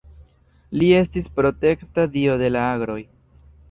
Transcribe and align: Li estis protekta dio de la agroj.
Li 0.77 0.87
estis 1.01 1.29
protekta 1.41 2.09
dio 2.19 2.43
de 2.45 2.53
la 2.59 2.69
agroj. 2.75 3.01